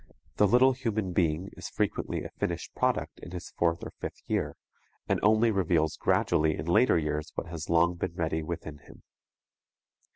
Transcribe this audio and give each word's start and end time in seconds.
The 0.37 0.47
little 0.47 0.71
human 0.71 1.13
being 1.13 1.51
is 1.55 1.69
frequently 1.69 2.23
a 2.23 2.31
finished 2.31 2.73
product 2.73 3.19
in 3.19 3.29
his 3.29 3.51
fourth 3.51 3.83
or 3.83 3.91
fifth 4.01 4.19
year, 4.25 4.55
and 5.07 5.19
only 5.21 5.51
reveals 5.51 5.95
gradually 5.95 6.57
in 6.57 6.65
later 6.65 6.97
years 6.97 7.31
what 7.35 7.45
has 7.45 7.69
long 7.69 7.97
been 7.97 8.15
ready 8.15 8.41
within 8.41 8.79
him. 8.79 9.03